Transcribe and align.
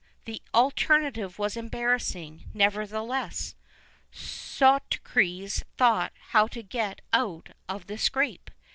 The 0.25 0.41
alternative 0.55 1.37
was 1.37 1.55
embarrassing; 1.55 2.45
nevertheless, 2.55 3.53
Soterides 4.11 5.61
thought 5.77 6.11
how 6.29 6.47
to 6.47 6.63
get 6.63 7.01
out 7.13 7.49
of 7.69 7.85
the 7.85 7.99
scrape. 7.99 8.49